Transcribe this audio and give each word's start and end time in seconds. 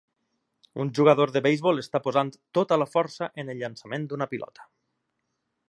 Un 0.83 0.89
jugador 0.99 1.33
de 1.35 1.43
beisbol 1.47 1.81
està 1.81 2.01
posant 2.07 2.33
tota 2.59 2.81
la 2.83 2.89
força 2.95 3.29
en 3.43 3.53
el 3.55 3.61
llançament 3.65 4.09
d'una 4.13 4.29
pilota. 4.35 4.69